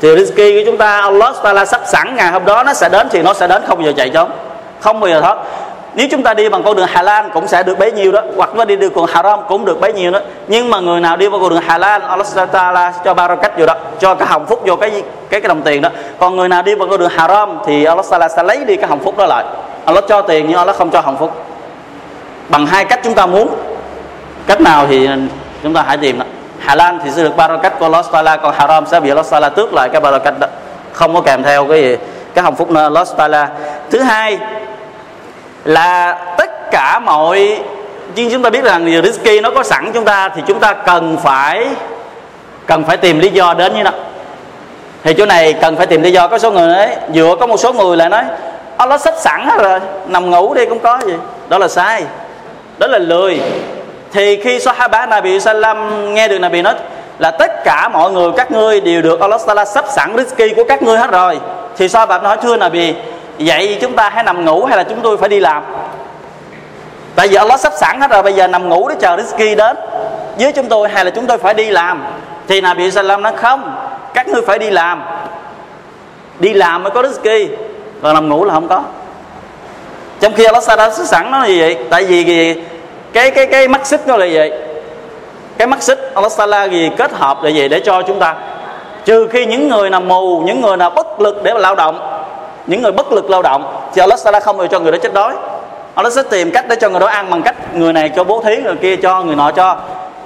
[0.00, 3.08] Thì risky của chúng ta Allah Taala sắp sẵn ngày hôm đó, nó sẽ đến
[3.10, 4.30] thì nó sẽ đến không bao giờ chạy trốn.
[4.80, 5.38] Không bao giờ thoát
[5.98, 8.56] nếu chúng ta đi bằng con đường halal cũng sẽ được bấy nhiêu đó, hoặc
[8.56, 10.20] là đi đường con haram cũng được bấy nhiêu đó.
[10.48, 13.74] Nhưng mà người nào đi vào con đường halal, Allah Taala cho cách vô đó,
[14.00, 14.90] cho cái hồng phúc vô cái
[15.30, 15.88] cái cái đồng tiền đó.
[16.18, 18.88] Còn người nào đi vào con đường haram thì Allah Taala sẽ lấy đi cái
[18.88, 19.44] hồng phúc đó lại.
[19.84, 21.44] Allah cho tiền nhưng Allah không cho hồng phúc.
[22.48, 23.48] Bằng hai cách chúng ta muốn.
[24.46, 25.08] Cách nào thì
[25.62, 26.24] chúng ta hãy tìm đó.
[26.58, 29.74] Halal thì sẽ được barakat của Allah Taala, còn haram sẽ bị Allah Taala tước
[29.74, 30.46] lại cái barakat đó.
[30.92, 31.96] Không có kèm theo cái gì,
[32.34, 33.48] cái hồng phúc Allah Taala.
[33.90, 34.38] Thứ hai
[35.68, 37.58] là tất cả mọi
[38.14, 41.16] nhưng chúng ta biết rằng risky nó có sẵn chúng ta thì chúng ta cần
[41.22, 41.66] phải
[42.66, 43.90] cần phải tìm lý do đến như đó
[45.04, 46.28] thì chỗ này cần phải tìm lý do.
[46.28, 48.36] Có số người ấy vừa có một số người lại nói ờ,
[48.76, 51.14] Allah sách sẵn hết rồi, nằm ngủ đi cũng có gì.
[51.48, 52.02] Đó là sai.
[52.78, 53.40] Đó là lười.
[54.12, 56.74] Thì khi Sahaba Nabi Sallam nghe được Nabi nói
[57.18, 60.64] là tất cả mọi người, các ngươi đều được Allah Taala sắp sẵn risky của
[60.68, 61.40] các ngươi hết rồi,
[61.76, 62.94] thì Sahaba nói, thưa Nabi
[63.38, 65.64] vậy chúng ta hãy nằm ngủ hay là chúng tôi phải đi làm?
[67.14, 69.76] Tại vì Allah sắp sẵn hết rồi, bây giờ nằm ngủ để chờ rizki đến.
[70.38, 72.04] Với chúng tôi hay là chúng tôi phải đi làm?
[72.48, 73.74] Thì Nabi Sallam nói, không,
[74.14, 75.04] các ngươi phải đi làm.
[76.38, 77.48] Đi làm mới có rizki
[78.02, 78.82] còn nằm ngủ là không có.
[80.20, 81.78] Trong khi Allah đã sẵn nó như vậy?
[81.90, 82.62] Tại vì gì
[83.12, 84.50] cái cái cái mắt xích nó là gì
[85.58, 88.34] cái mắt xích Allah Taala gì kết hợp là gì để cho chúng ta?
[89.04, 92.17] Trừ khi những người nào mù, những người nào bất lực để mà lao động
[92.68, 95.14] những người bất lực lao động, thì Allah sẽ không được cho người đó chết
[95.14, 95.34] đói.
[95.94, 98.40] Allah sẽ tìm cách để cho người đó ăn bằng cách người này cho bố
[98.40, 99.76] thí, người kia cho, người nọ cho.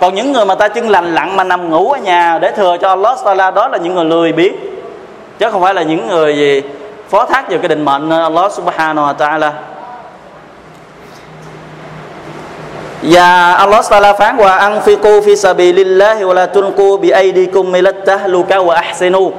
[0.01, 2.77] Còn những người mà ta chân lành lặn mà nằm ngủ ở nhà để thừa
[2.81, 4.55] cho Allah Taala, đó là những người lười biếng.
[5.39, 6.63] Chứ không phải là những người gì
[7.09, 9.53] phó thác vào cái định mệnh Allah Subhanahu wa Taala.
[13.03, 18.57] Và Allah Taala phán qua, anfiqu fi sabilillahi wa la tunku bi aidikum milat tahluka
[18.57, 19.33] wa ahsinu.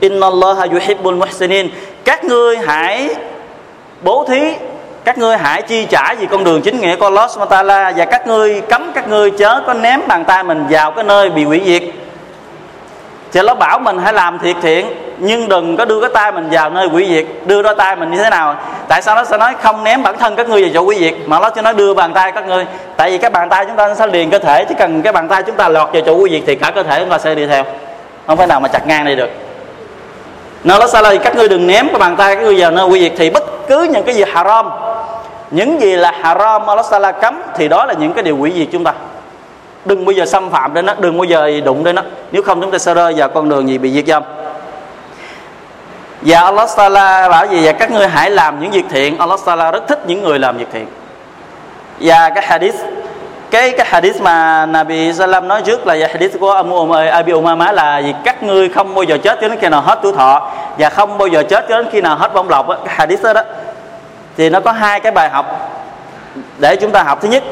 [0.00, 1.70] Inna Allah yuhibbul muhsinin
[2.04, 3.14] các ngươi hãy
[4.02, 4.54] bố thí,
[5.04, 8.04] các ngươi hãy chi trả vì con đường chính nghĩa của Allah Matala Taala và
[8.04, 11.44] các ngươi cấm, các ngươi chớ có ném bàn tay mình vào cái nơi bị
[11.44, 11.82] hủy diệt.
[13.32, 14.86] Thì nó bảo mình hãy làm thiệt thiện,
[15.18, 17.26] nhưng đừng có đưa cái tay mình vào nơi quỷ diệt.
[17.46, 18.56] Đưa đôi tay mình như thế nào?
[18.88, 21.14] Tại sao nó sẽ nói không ném bản thân các ngươi vào chỗ quỷ diệt,
[21.26, 22.66] mà nó cho nó đưa bàn tay các ngươi?
[22.96, 25.28] Tại vì cái bàn tay chúng ta sẽ liền cơ thể chỉ cần cái bàn
[25.28, 27.34] tay chúng ta lọt vào chỗ quỷ diệt thì cả cơ thể chúng ta sẽ
[27.34, 27.64] đi theo.
[28.26, 29.30] Không phải nào mà chặt ngang đây được
[30.64, 33.00] nó nó sao các ngươi đừng ném cái bàn tay các ngươi vào nơi quy
[33.00, 34.70] diệt thì bất cứ những cái gì haram,
[35.50, 38.68] những gì là haram, Allah Taala cấm, thì đó là những cái điều quỷ diệt
[38.72, 38.92] chúng ta.
[39.84, 42.02] Đừng bao giờ xâm phạm đến nó, đừng bao giờ đụng đến nó.
[42.32, 44.24] Nếu không, chúng ta sẽ rơi vào con đường gì bị diệt vong.
[46.22, 49.18] Và Allah Taala bảo gì và các ngươi hãy làm những việc thiện.
[49.18, 50.86] Allah Taala rất thích những người làm việc thiện.
[52.00, 52.74] Và cái hadith
[53.52, 57.72] cái cái hadith mà Nabi Sallam nói trước là dạ, hadith của Abu Abi Umama
[57.72, 58.14] là gì?
[58.24, 61.18] Các ngươi không bao giờ chết cho đến khi nào hết tuổi thọ và không
[61.18, 62.66] bao giờ chết cho đến khi nào hết bông lộc.
[62.68, 63.42] Cái hadith đó, đó.
[64.36, 65.70] Thì nó có hai cái bài học
[66.58, 67.18] để chúng ta học.
[67.22, 67.42] Thứ nhất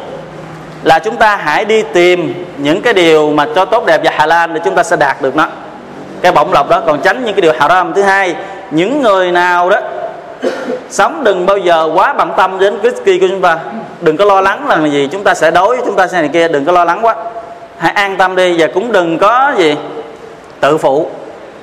[0.83, 4.27] là chúng ta hãy đi tìm những cái điều mà cho tốt đẹp và hà
[4.27, 5.47] lan để chúng ta sẽ đạt được nó
[6.23, 6.83] cái bổng lộc đó.
[6.87, 7.95] Còn tránh những cái điều haram.
[7.95, 8.35] Thứ hai
[8.71, 9.79] những người nào đó
[10.91, 13.59] sống đừng bao giờ quá bận tâm đến cái kỳ của chúng ta
[14.01, 16.49] đừng có lo lắng là gì, chúng ta sẽ đối, chúng ta sẽ này kia,
[16.49, 17.15] đừng có lo lắng quá.
[17.79, 19.77] Hãy an tâm đi và cũng đừng có gì,
[20.61, 21.09] tự phụ.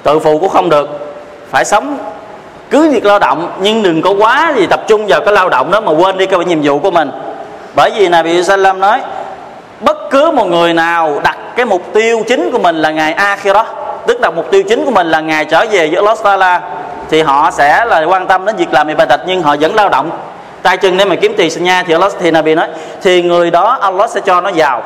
[0.04, 1.15] Tự phụ cũng không được.
[1.52, 1.97] Phải sống
[2.69, 5.71] cứ việc lao động, nhưng đừng có quá gì tập trung vào cái lao động
[5.71, 7.12] đó mà quên đi cái nhiệm vụ của mình.
[7.76, 9.02] Bởi vì là bị Salam nói,
[9.80, 13.67] bất cứ một người nào đặt cái mục tiêu chính của mình là ngày Akhirah,
[14.08, 16.62] tức là mục tiêu chính của mình là ngày trở về với Los Taala,
[17.10, 20.10] thì họ sẽ là quan tâm đến việc làm ibadat, nhưng họ vẫn lao động
[20.67, 22.67] tay chân để mà kiếm tiền sinh nha thì Allah thì Nabi nói,
[23.01, 24.84] thì người đó Allah sẽ cho nó giàu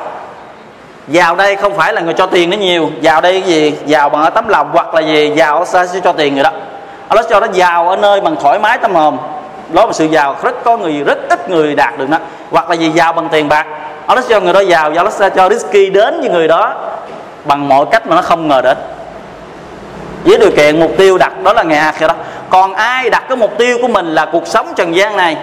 [1.08, 3.74] giàu đây không phải là người cho tiền nó nhiều giàu đây cái gì?
[3.86, 5.32] Giàu bằng ở tấm lòng hoặc là gì?
[5.34, 6.50] Giàu Allah sẽ cho tiền người đó.
[7.08, 9.18] Allah cho nó giàu ở nơi bằng thoải mái tâm hồn.
[9.72, 12.18] Đó là sự giàu rất có người, rất ít người đạt được đó
[12.50, 12.90] hoặc là gì?
[12.90, 13.66] Giàu bằng tiền bạc.
[14.06, 16.74] Allah cho người đó giàu và Allah sẽ cho risky đến với người đó
[17.44, 18.76] bằng mọi cách mà nó không ngờ đến.
[20.24, 22.14] Với điều kiện mục tiêu đặt đó là ngày đó
[22.50, 25.36] còn ai đặt cái mục tiêu của mình là cuộc sống trần gian này?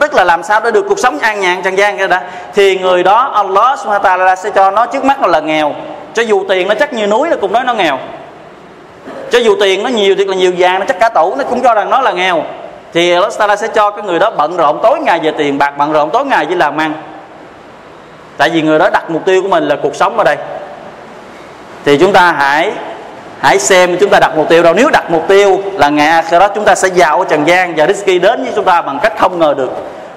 [0.00, 2.22] Tức là làm sao để được cuộc sống an nhàn, trần gian kia đã
[2.54, 5.74] thì người đó, Allah subhanahu wa ta'ala sẽ cho nó trước mắt là nghèo.
[6.14, 7.98] Cho dù tiền nó chắc như núi nó cũng nói nó nghèo.
[9.30, 11.62] Cho dù tiền nó nhiều thiệt là nhiều vàng, nó chắc cả tủ, nó cũng
[11.62, 12.44] cho rằng nó là nghèo.
[12.92, 15.78] Thì Allah Taala sẽ cho cái người đó bận rộn tối ngày về tiền, bạc
[15.78, 16.92] bận rộn tối ngày với làm ăn.
[18.36, 20.36] Tại vì người đó đặt mục tiêu của mình là cuộc sống ở đây.
[21.84, 22.72] Thì chúng ta hãy
[23.40, 24.74] hãy xem chúng ta đặt mục tiêu đâu.
[24.74, 27.86] Nếu đặt mục tiêu là ngày đó chúng ta sẽ giàu ở trần gian và
[27.86, 29.70] risky đến với chúng ta bằng cách không ngờ được.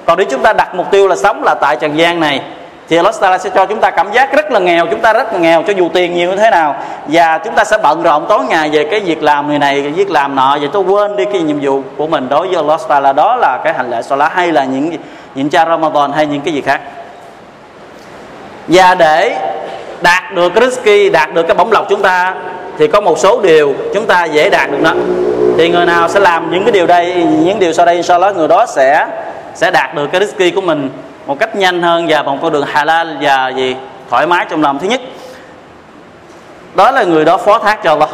[0.06, 2.42] Còn nếu chúng ta đặt mục tiêu là sống là tại trần gian này,
[2.90, 5.34] thì Allah Taala sẽ cho chúng ta cảm giác rất là nghèo, chúng ta rất
[5.34, 6.76] là nghèo, cho dù tiền nhiều như thế nào.
[7.08, 9.92] Và chúng ta sẽ bận rộn tối ngày về cái việc làm người này cái
[9.92, 12.30] việc làm nọ, và tôi quên đi cái nhiệm vụ của mình.
[12.30, 14.98] Đối với Allah Taala, đó là cái hành lễ Salah hay là những
[15.36, 16.82] những cha Ramadan hay những cái gì khác.
[18.68, 19.36] Và để
[20.02, 22.34] đạt được cái risky đạt được cái bổng lộc chúng ta
[22.78, 24.92] thì có một số điều chúng ta dễ đạt được nó
[25.58, 28.48] thì người nào sẽ làm những cái điều đây, những điều sau đây inshallah người
[28.48, 29.08] đó sẽ
[29.54, 30.90] sẽ đạt được cái risky của mình
[31.26, 33.76] một cách nhanh hơn và bằng con đường halal và gì
[34.10, 34.80] thoải mái trong lòng.
[34.80, 35.02] Thứ nhất,
[36.76, 38.10] đó là người đó phó thác cho Allah.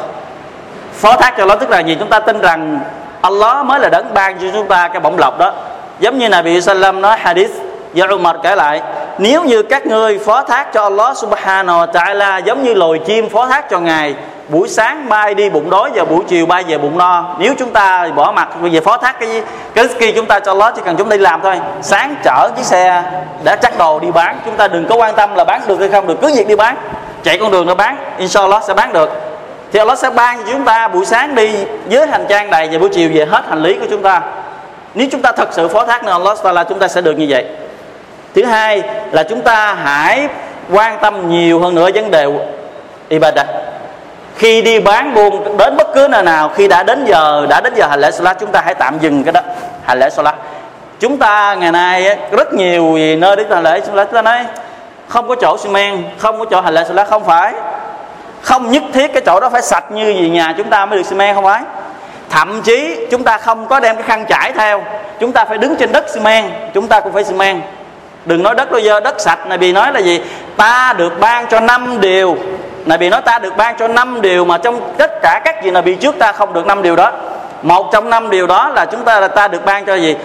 [0.94, 1.96] Phó thác cho Allah tức là gì?
[2.00, 2.80] Chúng ta tin rằng
[3.22, 5.54] Allah mới là đấng ban cho chúng ta cái bổng lộc đó.
[6.00, 7.52] Giống như Nabi Sallam nói, hadith
[7.94, 8.82] do Umar kể lại,
[9.18, 13.30] nếu như các ngươi phó thác cho Allah subhanahu wa ta'ala giống như loài chim
[13.30, 14.16] phó thác cho ngài
[14.50, 17.36] buổi sáng bay đi bụng đói và buổi chiều bay về bụng no.
[17.40, 19.42] Nếu chúng ta bỏ mặt về phó thác cái
[19.74, 21.60] cái ski chúng ta cho lót, chỉ cần chúng đi làm thôi.
[21.82, 23.04] Sáng chở chiếc xe
[23.44, 24.40] đã chắc đồ đi bán.
[24.46, 26.56] Chúng ta đừng có quan tâm là bán được hay không được, cứ việc đi
[26.56, 26.76] bán.
[27.24, 29.10] Chạy con đường nó bán, inshallah sẽ bán được.
[29.72, 31.52] Thì Allah sẽ ban cho chúng ta buổi sáng đi
[31.86, 34.22] với hành trang đầy và buổi chiều về hết hành lý của chúng ta.
[34.94, 37.26] Nếu chúng ta thật sự phó thác nên Allah là chúng ta sẽ được như
[37.30, 37.46] vậy.
[38.36, 40.28] Thứ hai là chúng ta hãy
[40.72, 42.28] quan tâm nhiều hơn nữa vấn đề
[43.10, 43.48] ibadah
[44.40, 47.74] khi đi bán buôn, đến bất cứ nơi nào, khi đã đến giờ, đã đến
[47.76, 49.42] giờ hành lễ salat chúng ta hãy tạm dừng cái đó.
[49.86, 50.36] Hành lễ salat
[51.00, 54.46] chúng ta ngày nay rất nhiều nơi đến hành lễ salat chúng ta nói,
[55.08, 57.54] không có chỗ xi men không có chỗ hành lễ salat không phải.
[58.42, 61.06] Không nhất thiết cái chỗ đó phải sạch như gì nhà chúng ta mới được
[61.06, 61.62] xi men không phải.
[62.30, 64.84] Thậm chí, chúng ta không có đem cái khăn trải theo.
[65.20, 67.62] Chúng ta phải đứng trên đất xi men chúng ta cũng phải xi men
[68.26, 70.22] đừng nói đất đôi dơ, đất sạch này, bị nói là gì?
[70.58, 72.38] Ta được ban cho năm điều
[72.86, 75.72] này bị nói ta được ban cho năm điều mà trong tất cả các gì
[75.72, 77.12] là bị trước ta không được năm điều đó.
[77.62, 80.16] Một trong năm điều đó là chúng ta là ta được ban cho gì?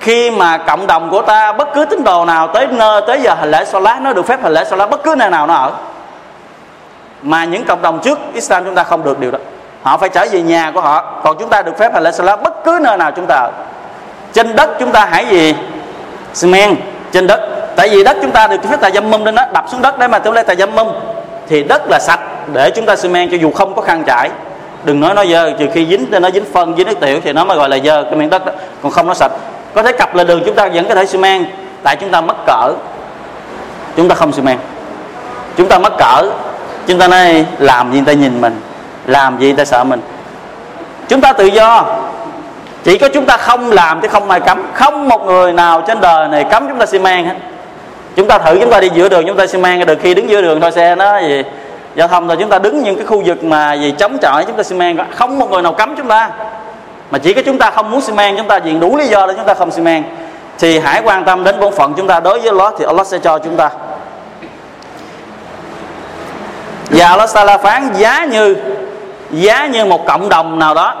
[0.00, 3.34] Khi mà cộng đồng của ta bất cứ tín đồ nào tới nơi, tới giờ
[3.34, 5.72] hành lễ lá nó được phép hành lễ lá bất cứ nơi nào nó ở.
[7.22, 9.38] Mà những cộng đồng trước Islam chúng ta không được điều đó.
[9.82, 12.36] Họ phải trở về nhà của họ, còn chúng ta được phép hành lễ lá
[12.36, 13.50] bất cứ nơi nào chúng ta ở.
[14.32, 15.54] Trên đất chúng ta hãy gì?
[16.34, 16.76] Xi men,
[17.12, 17.40] trên đất.
[17.76, 19.98] Tại vì đất chúng ta được phép tài dâm mâm lên đó đập xuống đất
[19.98, 20.86] để mà tôi lấy tài dâm mâm
[21.48, 22.20] thì đất là sạch
[22.52, 24.30] để chúng ta xi men cho dù không có khăn trải.
[24.84, 27.44] Đừng nói nó dơ, trừ khi dính nó dính phân, dính nước tiểu thì nó
[27.44, 28.52] mới gọi là dơ, cái miếng đất đó.
[28.82, 29.32] Còn không nó sạch.
[29.74, 31.46] Có thể cặp lên đường chúng ta vẫn có thể xi men,
[31.82, 32.72] tại chúng ta mất cỡ.
[33.96, 34.58] Chúng ta không xi men.
[35.56, 36.30] Chúng ta mất cỡ.
[36.86, 38.60] Chúng ta nói, làm gì người ta nhìn mình,
[39.06, 40.00] làm gì người ta sợ mình.
[41.08, 41.84] Chúng ta tự do.
[42.84, 44.62] Chỉ có chúng ta không làm chứ không ai cấm.
[44.74, 47.34] Không một người nào trên đời này cấm chúng ta xi men hết
[48.16, 50.30] chúng ta thử, chúng ta đi giữa đường, chúng ta xi men được khi đứng
[50.30, 51.42] giữa đường thôi, xe nó gì,
[51.94, 54.56] giao thông rồi chúng ta đứng những cái khu vực mà gì chống chọi, chúng
[54.56, 56.30] ta xi men không một người nào cấm chúng ta.
[57.10, 59.26] Mà chỉ có chúng ta không muốn xi men chúng ta diện đủ lý do
[59.26, 60.04] để chúng ta không xi men
[60.58, 62.20] thì hãy quan tâm đến bổn phận chúng ta.
[62.20, 63.70] Đối với Allah thì Allah sẽ cho chúng ta.
[66.90, 68.56] Và Allah Taala phán giá như
[69.30, 70.94] giá như một cộng đồng nào đó.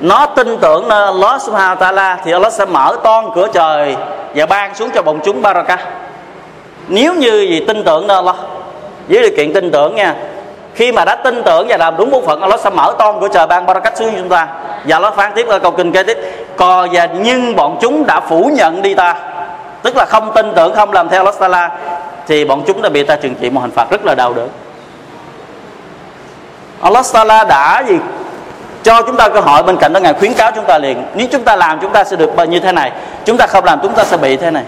[0.00, 3.96] Nó tin tưởng nơi Allah Subhanahu wa Taala thì Allah sẽ mở toan cửa trời
[4.34, 5.80] và ban xuống cho bọn chúng barakah
[6.88, 8.36] nếu như gì tin tưởng đó, Allah,
[9.08, 10.14] với điều kiện tin tưởng nha,
[10.74, 13.28] khi mà đã tin tưởng và làm đúng bổn phận, Allah sẽ mở toan của
[13.28, 14.48] trời ban barakat xuống cho chúng ta.
[14.84, 16.18] Và Allah phán tiếp ở câu kinh kế tiếp
[16.56, 19.14] co và nhưng bọn chúng đã phủ nhận đi ta.
[19.82, 21.70] Tức là không tin tưởng, không làm theo Allah
[22.26, 24.48] thì bọn chúng đã bị ta trừng trị một hình phạt rất là đau đớn.
[26.80, 27.96] Allah Taala đã gì?
[28.82, 31.26] Cho chúng ta cơ hội bên cạnh đó, ngài khuyến cáo chúng ta liền, nếu
[31.32, 32.92] chúng ta làm, chúng ta sẽ được như thế này?
[33.24, 34.64] Chúng ta không làm, chúng ta sẽ bị thế này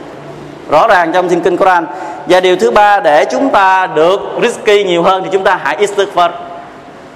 [0.71, 1.87] rõ ràng trong thiên kinh Quran.
[2.27, 5.77] Và điều thứ ba, để chúng ta được risky nhiều hơn thì chúng ta hãy
[5.77, 6.31] istighfar.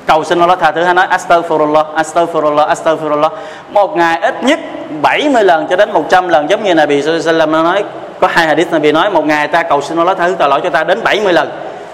[0.07, 3.31] Cầu xin Allah tha thứ hay nói, astaghfirullah astaghfirullah astaghfirullah.
[3.71, 4.61] Một ngày ít nhất
[5.03, 7.85] 70 lần cho đến 100 lần, giống như Nabi sallallahu nói.
[8.21, 10.61] Có hai hadith Nabi nói, một ngày ta cầu xin Allah tha thứ tội lỗi
[10.65, 11.51] cho ta đến 70 lần.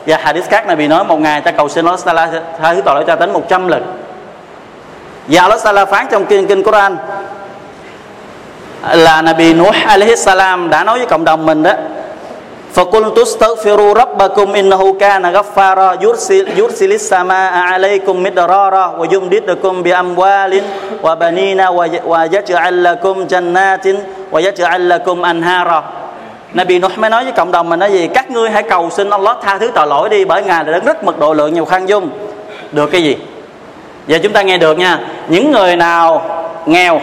[0.06, 2.02] Và hadith khác Nabi nói, một ngày ta cầu xin Allah
[2.60, 3.82] tha thứ tội lỗi cho ta đến 100 lần.
[5.28, 6.96] Và Allah Taala phán trong kinh kinh Quran
[8.93, 11.73] là Nabi Nuh alaihi salam đã nói với cộng đồng mình đó
[12.73, 20.61] فقلت استغفروا ربكم إنه كان غفارا يرسل يرسل السماء عليكم مدرارا ويمددكم بأموال
[21.03, 21.61] وبنين
[22.05, 23.85] ويجعل لكم جنات
[24.31, 25.83] ويجعل لكم أنهارا
[26.53, 29.09] Nabi Nuh mới nói với cộng đồng mình nói gì các ngươi hãy cầu xin
[29.09, 31.89] Allah tha thứ tội lỗi đi bởi ngài đã rất mật độ lượng nhiều khăn
[31.89, 32.09] dung
[32.71, 33.17] được cái gì
[34.07, 36.21] giờ chúng ta nghe được nha những người nào
[36.65, 37.01] nghèo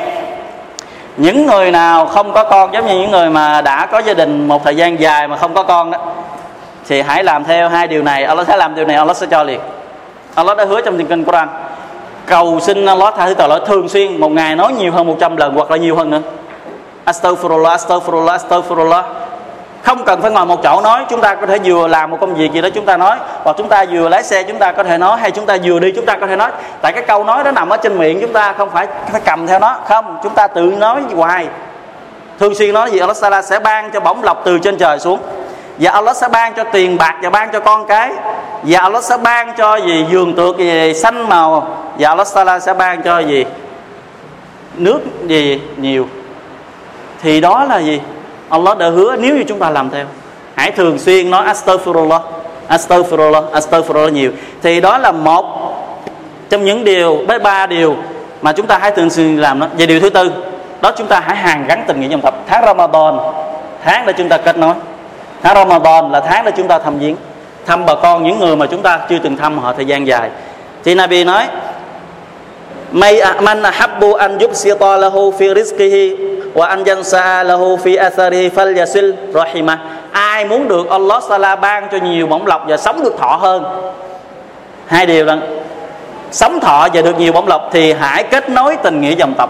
[1.17, 4.47] những người nào không có con giống như những người mà đã có gia đình
[4.47, 5.97] một thời gian dài mà không có con đó
[6.87, 8.23] thì hãy làm theo hai điều này.
[8.23, 9.59] Allah sẽ làm điều này Allah sẽ cho liền.
[10.35, 11.47] Allah đã hứa trong kinh kinh Quran
[12.25, 15.37] cầu xin Allah tha thứ tội lỗi thường xuyên một ngày nói nhiều hơn 100
[15.37, 16.21] lần hoặc là nhiều hơn nữa.
[17.05, 19.03] Astaghfirullah, Astaghfirullah, Astaghfirullah
[19.83, 22.35] không cần phải ngồi một chỗ nói, chúng ta có thể vừa làm một công
[22.35, 24.83] việc gì đó chúng ta nói, hoặc chúng ta vừa lái xe chúng ta có
[24.83, 26.51] thể nói, hay chúng ta vừa đi chúng ta có thể nói.
[26.81, 29.47] Tại cái câu nói đó nằm ở trên miệng chúng ta, không phải phải cầm
[29.47, 29.77] theo nó.
[29.87, 31.47] Không, chúng ta tự nói hoài.
[32.39, 35.19] Thường xuyên nói gì, Allah Sala sẽ ban cho bổng lộc từ trên trời xuống.
[35.77, 38.11] Và Allah sẽ ban cho tiền bạc và ban cho con cái.
[38.63, 41.77] Và Allah sẽ ban cho gì giường tược gì, xanh màu.
[41.99, 43.45] Và Allah Sala sẽ ban cho gì,
[44.75, 46.07] nước gì nhiều.
[47.21, 48.01] Thì đó là gì?
[48.51, 50.05] Allah đã hứa nếu như chúng ta làm theo.
[50.55, 52.21] Hãy thường xuyên nói astaghfirullah
[52.69, 54.31] astaghfirullah astaghfirullah nhiều.
[54.63, 55.45] Thì đó là một
[56.49, 57.95] trong những điều với ba điều
[58.41, 59.67] mà chúng ta hãy thường xuyên làm đó.
[59.77, 60.31] Về điều thứ tư,
[60.81, 63.17] đó chúng ta hãy hàng gắn tình nghĩa dòng tập tháng Ramadan,
[63.83, 64.73] tháng để chúng ta kết nối.
[65.43, 67.15] Tháng Ramadan là tháng để chúng ta thăm viếng,
[67.65, 70.29] thăm bà con, những người mà chúng ta chưa từng thăm họ thời gian dài.
[70.83, 71.47] Thì Nabi nói,
[72.91, 76.15] May man habbu an yubsita lahu fi rizqihi
[76.53, 79.79] wa an yansa lahu fi atharihi falyasil rahimah.
[80.11, 83.63] Ai muốn được Allah Sala ban cho nhiều bổng lộc và sống được thọ hơn.
[84.87, 85.37] Hai điều là
[86.31, 89.49] sống thọ và được nhiều bổng lộc thì hãy kết nối tình nghĩa dòng tộc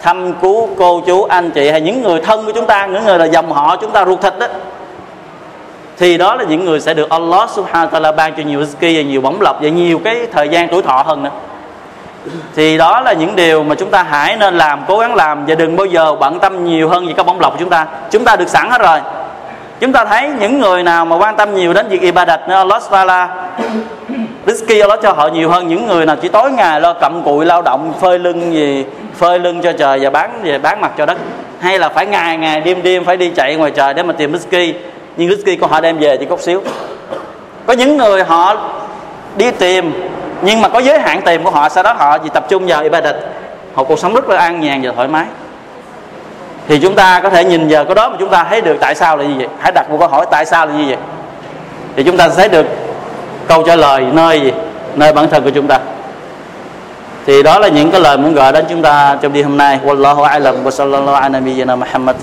[0.00, 3.18] thăm cứu cô chú, anh chị hay những người thân của chúng ta, những người
[3.18, 4.46] là dòng họ chúng ta ruột thịt đó
[5.98, 8.96] thì đó là những người sẽ được Allah subhanahu wa ta'ala ban cho nhiều rizki
[8.96, 11.30] và nhiều bổng lộc và nhiều cái thời gian tuổi thọ hơn nữa
[12.56, 15.54] thì đó là những điều mà chúng ta hãy nên làm, cố gắng làm và
[15.54, 17.86] đừng bao giờ bận tâm nhiều hơn về các bóng lọc của chúng ta.
[18.10, 18.98] Chúng ta được sẵn hết rồi.
[19.80, 22.54] Chúng ta thấy những người nào mà quan tâm nhiều đến việc ibadat ờ, nữa
[22.54, 23.28] Allah Taala
[24.46, 27.44] Rizki Allah cho họ nhiều hơn những người nào chỉ tối ngày lo cặm cụi,
[27.46, 28.84] lao động, phơi lưng gì,
[29.16, 31.18] phơi lưng cho trời và bán về bán mặt cho đất.
[31.60, 34.32] Hay là phải ngày ngày đêm đêm phải đi chạy ngoài trời để mà tìm
[34.32, 34.72] Rizki
[35.16, 36.62] nhưng Rizki của họ đem về chỉ cốc xíu.
[37.66, 38.56] Có những người họ
[39.36, 40.11] đi tìm
[40.42, 42.82] nhưng mà có giới hạn tiền của họ, sau đó họ chỉ tập trung vào
[42.82, 43.16] ibadat.
[43.74, 45.24] Họ cuộc sống rất là an nhàn và thoải mái.
[46.68, 48.94] Thì chúng ta có thể nhìn vào cái đó mà chúng ta thấy được tại
[48.94, 49.48] sao là như vậy.
[49.60, 50.96] Hãy đặt một câu hỏi tại sao là như vậy.
[51.96, 52.66] Thì chúng ta sẽ thấy được
[53.48, 54.52] câu trả lời nơi gì?
[54.94, 55.78] Nơi bản thân của chúng ta.
[57.26, 59.80] Thì đó là những cái lời muốn gọi đến chúng ta trong đêm hôm nay.
[59.84, 62.16] Wallahu a'lam wa sallallahu ala nabiyyina muhammad.